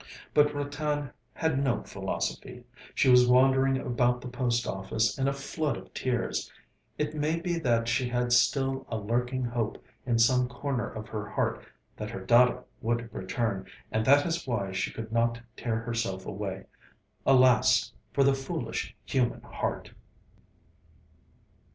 [0.33, 2.63] But Ratan had no philosophy.
[2.95, 6.51] She was wandering about the post office in a flood of tears.
[6.97, 9.77] It may be that she had still a lurking hope
[10.07, 11.63] in some corner of her heart
[11.97, 16.65] that her Dada would return, and that is why she could not tear herself away.
[17.23, 19.91] Alas for the foolish human heart!